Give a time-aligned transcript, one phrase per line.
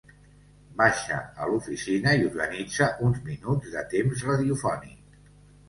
[0.79, 5.25] Baixa a l'oficina i organitza uns minuts de temps radiofònic.